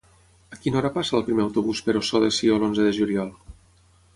A 0.55 0.57
quina 0.61 0.77
hora 0.79 0.91
passa 0.95 1.15
el 1.19 1.25
primer 1.27 1.45
autobús 1.45 1.81
per 1.89 1.95
Ossó 2.01 2.23
de 2.27 2.33
Sió 2.39 2.57
l'onze 2.65 2.89
de 2.89 2.99
juliol? 3.01 3.31